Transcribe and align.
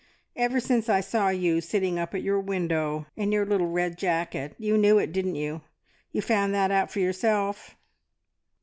Ever 0.35 0.59
since 0.59 0.89
I 0.89 0.99
saw 0.99 1.29
you 1.29 1.61
sitting 1.61 1.99
up 1.99 2.15
at 2.15 2.23
your 2.23 2.39
window 2.39 3.05
in 3.15 3.31
your 3.31 3.45
little 3.45 3.67
red 3.67 3.99
jacket. 3.99 4.55
You 4.57 4.75
knew 4.75 4.97
it, 4.97 5.13
didn't 5.13 5.35
you? 5.35 5.61
You 6.11 6.23
found 6.23 6.55
that 6.55 6.71
out 6.71 6.89
for 6.89 6.99
yourself?" 6.99 7.75